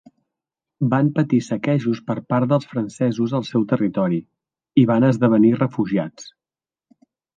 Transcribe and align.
Van 0.93 1.11
patir 1.17 1.39
saquejos 1.47 1.99
per 2.07 2.15
part 2.33 2.49
dels 2.53 2.67
francesos 2.71 3.35
al 3.41 3.45
seu 3.51 3.67
territori, 3.75 4.17
i 4.85 4.87
van 4.93 5.07
esdevenir 5.11 5.53
refugiats. 5.61 6.31